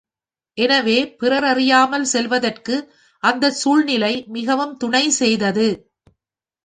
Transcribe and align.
எனவே 0.57 0.95
பிறரறியாமற் 1.19 2.07
செல்வதற்கு 2.13 2.75
அந்தச் 3.23 3.59
சூழ்நிலை 3.61 4.13
மிகவும் 4.27 4.77
துணை 4.77 5.09
செய்தது. 5.19 5.67